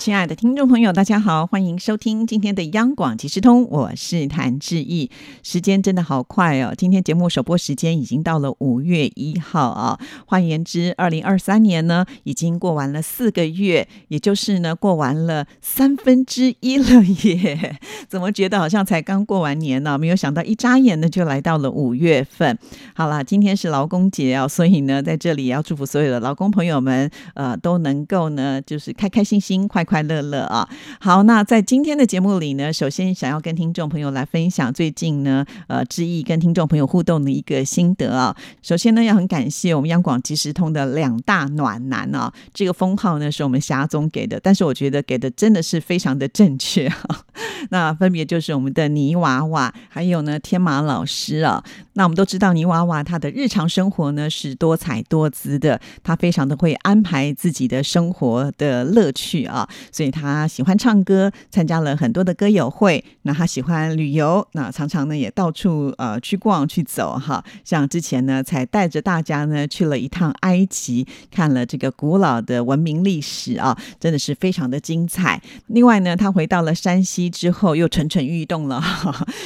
[0.00, 5.10] 亲爱的听众朋友，大家好，欢迎收听今天的央广即时通，我是谭志毅。
[5.42, 10.00] 时间真的好快哦，今天节目首播时间已经到了五月一号啊。
[10.24, 17.78] 换言之，二零二三年呢已经过完了四个月，也就是呢过完了三分之一了耶。
[18.08, 19.98] 怎么觉得好像才刚过完年呢？
[19.98, 22.58] 没有想到一眨眼呢就来到了五月份。
[22.94, 29.84] 好啦，今天是劳工节哦，所以呢在这里要祝福所有的劳工朋友们，呃都能够呢就是开开心心、快。
[29.90, 30.68] 快乐乐啊！
[31.00, 38.36] 好，那在今天的节目里呢，首先想要跟听众朋友来分享最近呢，呃，志毅跟听众朋友互动的一个心得啊。
[38.62, 47.24] 首先呢，要很感谢我们央广即时通的两大暖男啊，这个封号呢是我们霞总给的，但是我觉得给的真的是非常的正确啊。
[47.70, 51.64] 那分别就是我们的泥娃娃，还有呢天马老师啊。
[51.94, 59.68] 那我们都知道泥娃娃他的日常生活呢是多彩多姿的，他非常的会安排自己的生活的乐趣啊。
[59.92, 63.04] 所以他喜欢唱歌，参加了很多的歌友会。
[63.22, 67.44] 那他喜欢旅游，那常常呢也到处呃去逛去走哈。
[67.64, 75.40] 像之前呢，才带着大家呢去了一趟埃及，看了这个古老的文明历史啊，真的是非常的精彩。
[75.68, 78.82] 另外呢，他回到了山西之后，又蠢蠢欲动了，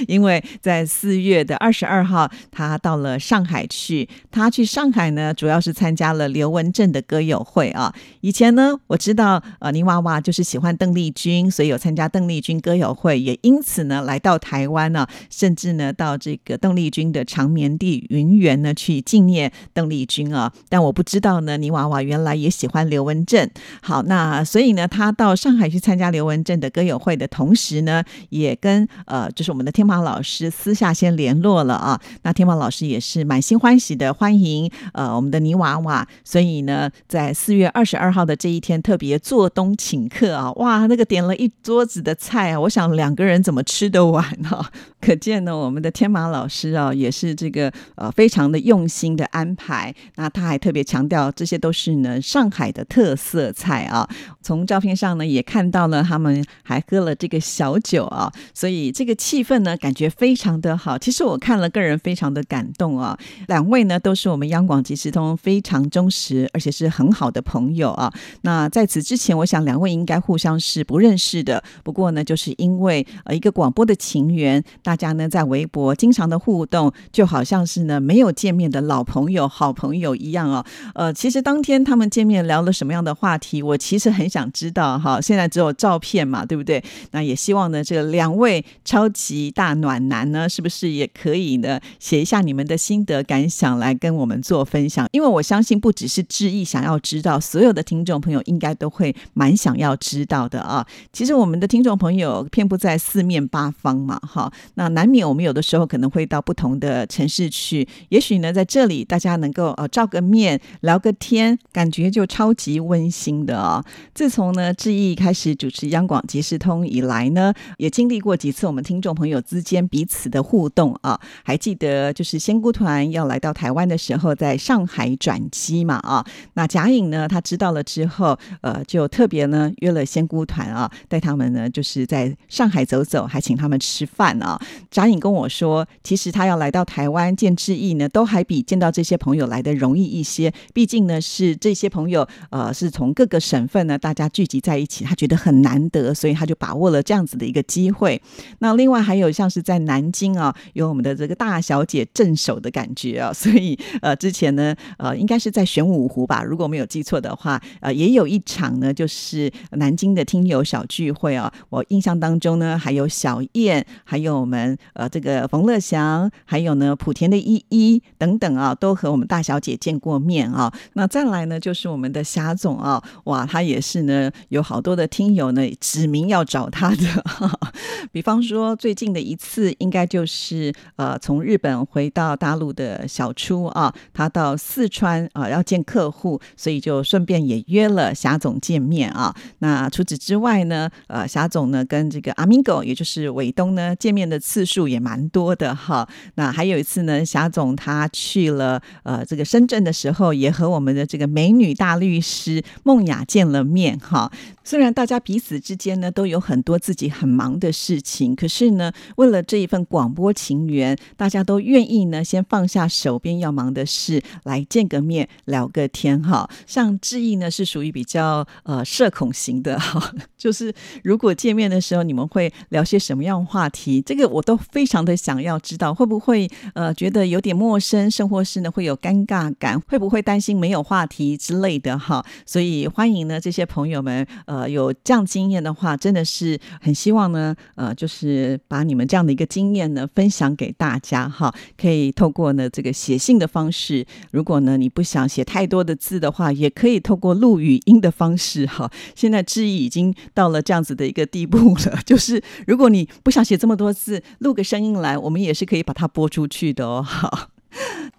[0.07, 4.09] 因为在四月的二十二号，他到了上海去。
[4.31, 7.95] 他去上海呢，主要是参加了刘文正的歌友会啊。
[8.21, 10.21] 以前呢，我知道呃泥娃娃。
[10.25, 20.51] 就是喜欢邓丽君，所以有参加邓丽君歌友会，也因此呢来到台湾呢，甚至呢到这个邓丽君的长眠地云园呢去纪念邓丽君啊。
[20.71, 23.47] 但我不知道呢，泥娃娃原来也喜欢刘文正。
[23.83, 32.01] 好，那所以呢，他到上海去参加刘文正的歌友会的同时呢，也跟呃就是我们的天马老师私下先联络了啊。
[32.23, 40.09] 那天马老师也是满心欢喜的欢迎呃我们的泥娃娃，所以呢，在四月二十二号的这一天特别做东请。
[40.15, 44.65] 客啊，哇，那个点了一桌子的菜啊，我想两个人怎么吃得完呢？
[45.01, 49.93] 可见呢，我们的天马老师啊，也是这个呃非常的用心的安排。
[50.15, 54.09] 那他还特别强调，这些都是呢上海的特色菜啊。
[54.41, 60.97] 从照片上呢，也看到了他们还喝了这个小酒啊，所以这个气氛呢，感觉非常的好。
[60.97, 63.19] 其实我看了，个人非常的感动啊。
[63.49, 68.13] 两位呢，都是我们央广即时通非常忠实，而且是很好的朋友啊。
[68.43, 71.65] 那在此之前，我想两位应应该互相是不认识的。
[71.83, 80.63] 不过呢，就是因为呃一个广播的情缘，大家呢在微博经常的互动，就好像是呢没有见面的老朋友、好朋友一样哦。
[80.95, 85.19] 呃，其实当天他们见面聊了什么样的话题，我其实很想知道哈。
[85.19, 86.85] 现在只有照片嘛，对不对？
[87.13, 95.09] 那也希望呢，这两位超级大暖男呢，是不是也可以呢写一下你们的心得感想来跟我们做分享？
[95.13, 99.94] 因为我相信不只是志毅想要知道，所有的听众朋友应该都会蛮想要。
[99.97, 113.85] 知道的啊，其实我们的听众朋友遍布在四面八方嘛，哈，那难免我们有的时候可能会到不同的城市去，也许呢，在这里大家能够呃照个面聊个天，感觉就超级温馨的啊。
[114.15, 126.25] 自从呢志毅开始主持央广即时通以来呢，也经历过几次我们听众朋友之间彼此的互动啊，还记得就是仙姑团要来到台湾的时候，在上海转机嘛啊，
[126.55, 129.71] 那贾颖呢他知道了之后，呃，就特别呢。
[129.85, 134.59] 约了仙姑团啊，带他们呢，就是在上海走走，还请他们吃饭啊。
[134.91, 140.51] 贾颖跟我说，其实他要来到台湾见志毅呢，都还比见到这些朋友来的容易一些。
[140.73, 148.21] 毕竟呢，是这些朋友呃，是从各个省份呢，大家聚集在一起，他觉得很难得，所以他就把握了这样子的一个机会。
[148.61, 159.53] 那另外还有像是在南京啊，有我们的这个大小姐镇守的感觉啊， 所以呃，之前呢，呃，应该是在玄武湖吧，如果没有记错的话，呃，也有一场呢，就是。
[159.77, 170.73] 南京的听友小聚会啊，我印象当中呢，还有小燕，还有我们呃这个冯乐祥，还有呢莆田的依依等等啊，都和我们大小姐见过面啊。
[170.95, 177.25] 那再来呢，就是我们的霞总啊，哇，他也是呢，有好多的听友呢指名要找他的。
[178.13, 189.35] 比方说最近的一次，应该就是呃从日本回到大陆的小初啊，他到四川啊要见客户，所以就顺便也约了霞总见面啊。
[189.65, 196.07] 那除此之外呢，呃，霞总呢跟这个阿明狗，也就是伟东呢见面的次数也蛮多的哈。
[196.35, 204.31] 那还有一次呢，霞总他去了呃这个深圳的时候，也和我们的这个美女大律师梦雅见了面哈。
[204.65, 216.51] 虽然大家彼此之间呢都有很多自己很忙的事情，可是呢，为了这一份广播情缘，大家都愿意呢先放下手边要忙的事来见个面聊个天哈。
[216.67, 220.73] 像志毅呢是属于比较呃社恐型的 哈，就是
[221.03, 232.25] 如果见面的时候你们会聊些什么样话题，这个我都非常的想要知道，会不会呃觉得有点陌生，甚或是呢会有尴尬感，会不会担心没有话题之类的哈。
[232.47, 234.27] 所以欢迎呢这些朋友们。
[234.47, 237.55] 呃，有这样经验的话，真的是很希望呢。
[237.77, 241.55] 呃，就是把你们这样的一个经验呢，分享给大家哈。
[241.77, 248.91] 可以透过呢这个写信的方式，如果呢你不想写太多的字的话，也可以透过录语音的方式哈。
[249.15, 257.03] 现在那质疑已经到了这样子的一个地步了， 就是如果你不想写这么多字，录个声音来，我们也是可以把它播出去的哦。
[257.03, 257.51] 好。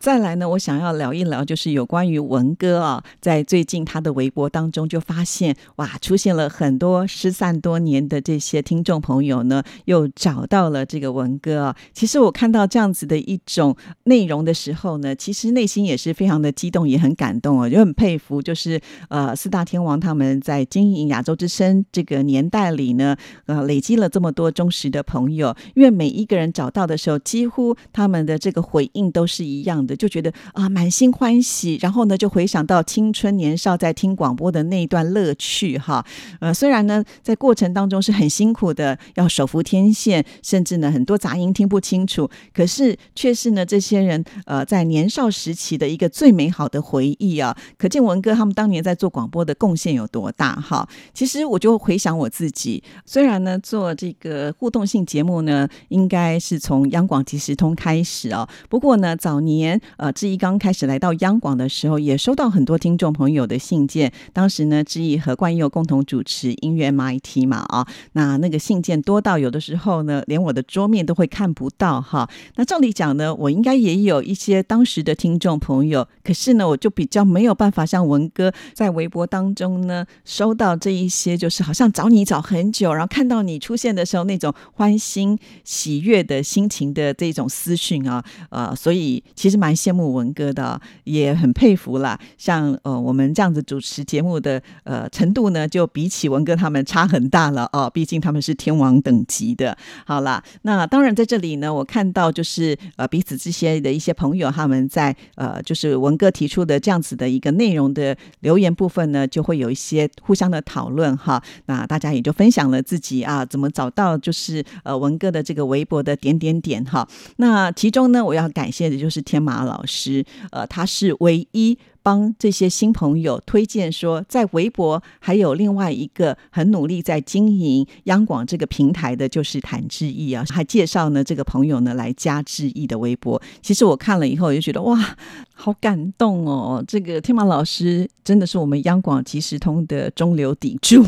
[0.06, 11.76] 再来呢，我想要聊一聊，就是有关于文哥啊，在最近他的微博当中就发现，哇，出现了很多失散多年的这些听众朋友呢，又找到了这个文哥啊。
[11.92, 18.80] 其实我看到这样子的一种内容的时候呢，其实内心也是非常的激动，也很感动啊，就很佩服，就是
[19.10, 23.18] 呃四大天王他们在经营亚洲之声这个年代里呢，
[23.48, 29.95] 呃累积了这么多忠实的朋友，因为每一个人找到的时候，几乎他们的这个回应都是一样的。
[29.96, 36.06] 就觉得啊满心欢喜，然后呢就回想到青春年少在听广播的那一段乐趣哈。
[36.40, 47.56] 呃，虽然呢在过程当中是很辛苦的，要手扶天线，甚至呢很多杂音听不清楚，可是却是呢这些人呃在年少时期的一个最美好的回忆啊。
[47.78, 50.88] 可见文哥他们当年在做广播的贡献有多大哈。
[51.14, 59.80] 其实我就回想我自己，虽然呢做这个互动性节目呢，应该是从央广即时通开始哦，不过呢早年。
[59.98, 64.12] 呃，志毅刚开始来到央广的时候，也收到很多听众朋友的信件。
[64.32, 72.30] 当时呢，志毅和冠佑共同主持音乐 MIT 嘛，啊，那那个信件多到有的时候呢，连我的桌面都会看不到哈。
[72.56, 89.65] 那照理讲呢，我应该也有一些当时的听众朋友，可是呢，我就比较没有办法像文哥在微博当中呢，收到这一些，就是好像找你找很久，然后看到你出现的时候那种欢欣喜悦的心情的这种私讯啊，呃，所以其实蛮。
[89.66, 92.20] 蛮羡慕文哥的，也很佩服啦。
[92.38, 97.90] 像呃，我们这样子主持节目的呃程度呢，就比起文哥他们差很大了哦。
[97.90, 99.76] 毕竟他们是天王等级的。
[100.06, 111.42] 好啦，那当然在这里呢，我看到就是呃彼此这些的一些朋友，他们在呃就是文哥提出的这样子的一个内容的留言部分呢，就会有一些互相的讨论哈。
[111.66, 117.08] 那大家也就分享了自己啊怎么找到就是呃文哥的这个微博的点点点哈。
[117.38, 119.55] 那其中呢，我要感谢的就是天马。
[119.56, 133.42] 马老师，呃，他是唯一帮这些新朋友推荐说，在微博还有另外一个很努力在经营央广这个平台的，就是谭志毅啊，还介绍呢这个朋友呢来加志毅的微博。
[133.62, 135.16] 其实我看了以后，就觉得哇，
[135.54, 136.84] 好感动哦！
[136.86, 141.06] 这个天马老师真的是我们央广即时通的中流砥柱。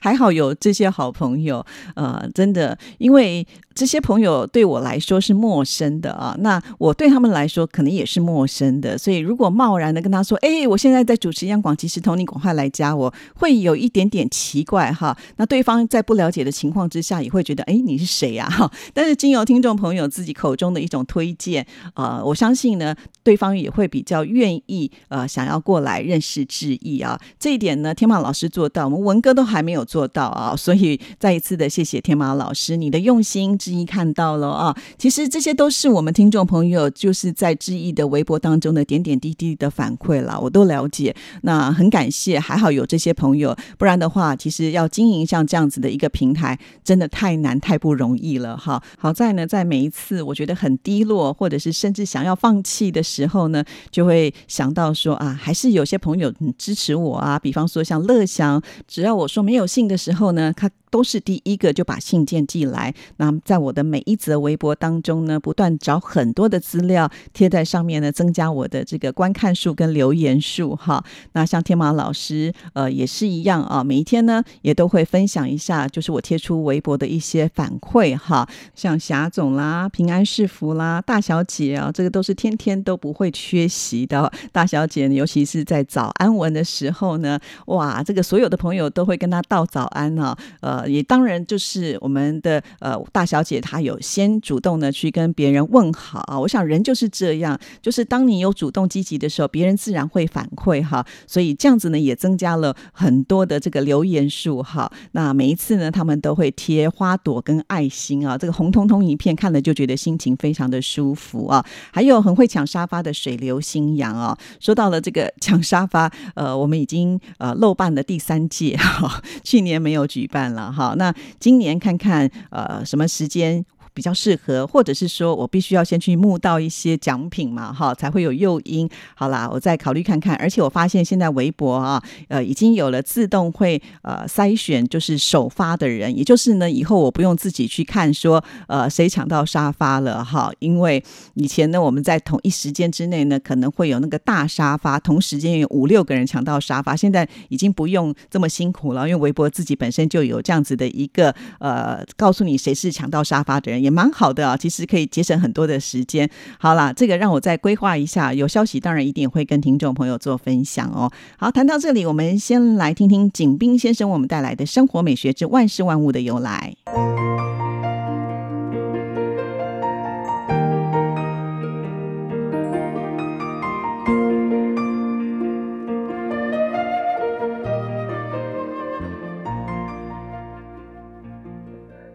[0.00, 1.64] 还好有这些好朋友，
[1.96, 3.44] 呃，真的，因为
[3.74, 15.16] 这些朋友对我来说是陌生的啊，那我对他们来说可能也是陌生的，所以如果贸然的跟他说，哎，我现在在主持央广即时通，你赶快来加我，会有一点点奇怪哈。
[15.38, 18.48] 那对方在不了解的情况之下，也会觉得，哎，你是谁呀？
[18.48, 18.70] 哈。
[18.92, 27.20] 但是经由听众朋友自己口中的一种推荐，呃，我相信呢，对方也会比较愿意，呃，想要过来认识志毅啊。
[27.40, 29.64] 这一点呢，天马老师做到，我们文哥都还。
[29.64, 34.76] 没有做到啊，所以再一次的谢谢天马老师，你的用心之一看到了啊。
[34.98, 41.16] 其实这些都是我们听众朋友就是在志毅的微博当中的点点滴滴的反馈了，我都了解。
[41.40, 48.82] 那很感谢，还好有这些朋友，不然的话，其实要经营像这样子的一个平台，真的太难太不容易了哈。
[48.98, 57.38] 好在呢，在每一次我觉得很低落，或者是甚至想要放弃的时候呢，就会想到说啊，还是有些朋友支持我啊。
[57.38, 59.54] 比方说像乐祥，只要我说没。
[59.54, 60.68] 没有信的时候呢，他。
[60.94, 62.94] 都是第一个就把信件寄来。
[63.16, 71.04] 那在我的每一则微博当中呢，不断找很多的资料贴在上面呢，增加我的这个观看数跟留言数哈。
[71.32, 78.48] 那像天马老师呃也是一样啊，每一天呢也都会分享一下，就是我贴出微博的一些反馈哈。
[78.76, 84.30] 像霞总啦、平安是福啦、大小姐啊，这个都是天天都不会缺席的。
[84.52, 87.36] 大小姐尤其是在早安文的时候呢，
[87.66, 90.38] 哇，这个所有的朋友都会跟她道早安啊。
[90.60, 96.38] 呃，也当然就是我们的呃大小姐，她有先主动的去跟别人问好啊。
[96.38, 101.04] 我想人就是这样，就是当你有主动积极的时候，别人自然会反馈哈。
[101.26, 104.90] 所以这样子呢，也增加了很多的这个留言数哈。
[105.12, 111.64] 那每一次呢，他们都会贴花朵跟爱心啊，这个红彤彤一片，看了就觉得心情非常的舒服啊。
[111.92, 123.64] 还有很会抢沙发的水流新阳啊，说到了这个 抢沙发，呃，我们已经呃漏办了第三届哈，去年没有举办了好，那今年看看呃什么时间。
[123.94, 128.90] 比较适合，或者是说我必须要先去募到一些奖品嘛，哈，才会有诱因。
[129.14, 130.34] 好啦，我再考虑看看。
[130.36, 141.02] 而且我发现现在微博啊，呃，已经有了自动会呃筛选，就是首发的人，也就是呢，以后我不用自己去看说呃谁抢到沙发了哈，因为
[141.34, 153.83] 以前呢我们在同一时间之内呢可能会有那个大沙发，同时间有五六个人抢到沙发，现在已经不用这么辛苦了，因为微博自己本身就有这样子的一个呃告诉你谁是抢到沙发的人。
[153.84, 156.28] 也蛮好的啊，其实可以节省很多的时间。
[156.58, 161.12] 好啦，这个让我再规划一下，有消息当然一定会跟听众朋友做分享哦。
[161.36, 166.74] 好，谈到这里，我们先来听听景斌先生我们带来的生活美学之万事万物的由来。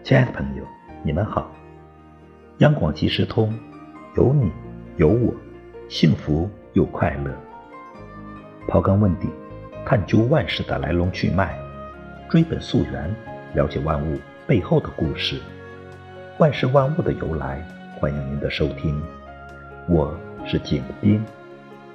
[0.03, 0.63] 亲爱的朋友，
[1.03, 1.58] 你们好。
[2.59, 3.57] 央广即时通，
[4.17, 4.51] 有你
[4.97, 5.33] 有我，
[5.87, 7.33] 幸福又快乐。
[8.67, 9.29] 刨根问底，
[9.85, 11.57] 探究万事的来龙去脉，
[12.29, 13.15] 追本溯源，
[13.53, 15.39] 了解万物背后的故事。
[16.37, 17.65] 万事万物的由来，
[17.97, 19.01] 欢迎您的收听。
[19.87, 20.13] 我
[20.45, 21.23] 是景斌，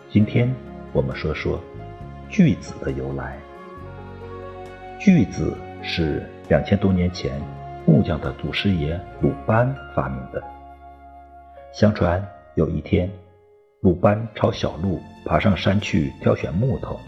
[0.09, 0.51] 今天
[0.95, 1.61] 我们说说
[2.31, 3.37] 锯子的由来。
[4.99, 7.39] 锯子是两千多年前
[7.85, 10.43] 木匠的祖师爷鲁班发明的。
[11.75, 13.11] 相传有一天，
[13.81, 17.01] 鲁班抄小路爬上山去挑选木头。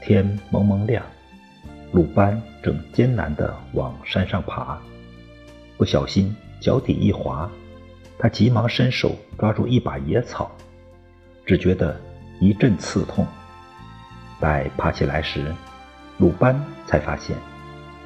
[0.00, 1.04] 天蒙蒙亮，
[1.92, 4.78] 鲁班正艰难地往山上爬，
[5.76, 7.50] 不小心脚底一滑，
[8.18, 10.50] 他急忙伸手抓住一把野草，
[11.44, 12.00] 只觉得
[12.40, 13.26] 一阵刺痛。
[14.40, 15.54] 待爬起来时，
[16.16, 17.36] 鲁班才发现，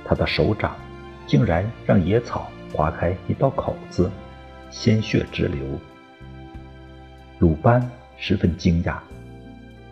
[0.05, 0.75] 他的手掌
[1.29, 4.11] 竟然让野草划开一道口子。
[4.71, 5.61] 鲜血直流，
[7.41, 8.99] 鲁班十分惊讶，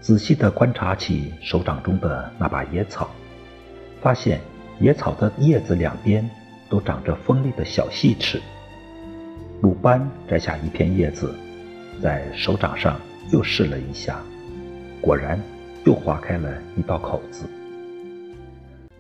[0.01, 3.11] 仔细地观察起手掌中的那把野草，
[4.01, 4.41] 发现
[4.79, 6.29] 野草的叶子两边
[6.71, 8.41] 都长着锋利的小细齿。
[9.61, 11.35] 鲁班摘下一片叶子，
[12.01, 13.01] 在手掌上
[13.33, 14.21] 又试了一下，
[15.01, 15.41] 果然
[15.85, 17.47] 又划开了一道口子。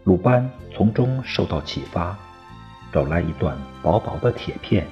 [0.02, 2.18] 鲁班从中受到启发，
[2.92, 4.84] 找来一段薄薄的铁片。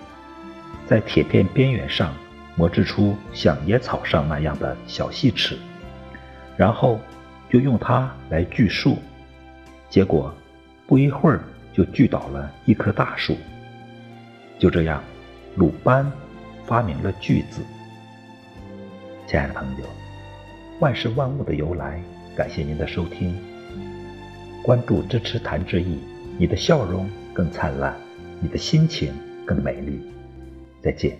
[0.87, 2.15] 在铁片边缘上
[2.55, 5.59] 磨制出像野草上那样的小细齿，
[6.57, 7.01] 然后
[7.51, 8.99] 就用它来锯树。
[9.91, 10.33] 结果
[10.87, 13.37] 不一会儿就锯倒了一棵大树。
[14.59, 15.03] 就这样，
[15.57, 16.11] 鲁班
[16.65, 17.61] 发明了锯子。
[19.27, 19.85] 亲爱的朋友，
[20.81, 22.01] 万事万物的由来，
[22.37, 23.37] 感谢您的收听。
[24.63, 25.99] 关注支持谭志毅，
[26.39, 27.95] 你的笑容更灿烂，
[28.41, 29.13] 你的心情
[29.45, 30.01] 更美丽。
[30.87, 31.19] 再见。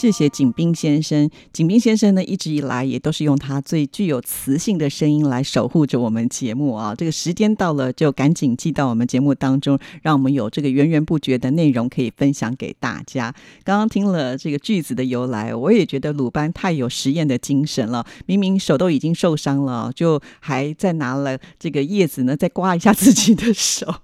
[0.00, 1.28] 谢谢景斌先生。
[1.52, 6.94] 景斌先生呢，一直以来也都是用他最具有磁性的声音来守护着我们节目啊。
[6.94, 13.34] 这个时间到了，就赶紧寄到我们节目当中，让我们有这个源源不绝的内容可以分享给大家。
[13.62, 18.06] 刚刚听了这个句子的由来，我也觉得鲁班太有实验的精神了。
[18.24, 23.96] 明明手都已经受伤了，就还在拿了这个叶子呢，再刮一下自己的手。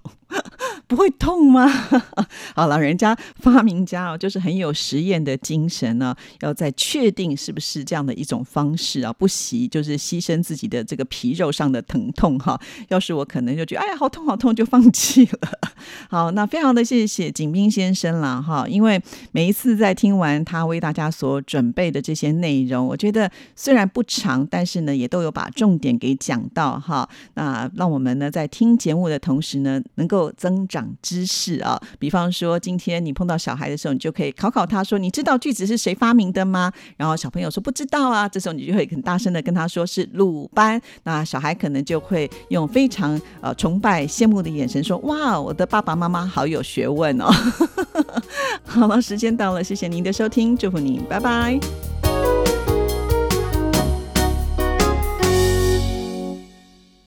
[0.87, 1.67] 不会痛吗？
[2.55, 12.59] 好老，人家发明家哦，就是很有实验的精神呢，要在确定是不是这样的一种方式啊，不惜就是牺牲自己的这个皮肉上的疼痛哈。
[12.87, 15.39] 要是我可能就觉得哎呀好痛好痛就放弃了。
[16.09, 19.01] 好，那非常的谢谢景斌先生了哈，因为
[19.31, 27.07] 每一次在听完他为大家所准备的这些内容，我觉得虽然不长，但是呢也都有把重点给讲到哈。
[27.33, 31.79] 那让我们呢在听节目的同时呢，能够增长长知识啊。
[31.97, 40.79] 比方说今天你碰到小孩的时候，你就可以考考他说：“你知道句子是谁发明的吗？”然后小朋友说不知道啊，这时候你就会很大声的跟他说是鲁班。
[41.03, 47.27] 那小孩可能就会用非常呃崇拜、羡慕的眼神说：“哇，我的爸爸妈妈好有学问哦。
[48.65, 51.59] ”好了，时间到了，谢谢您的收听，祝福您，拜拜。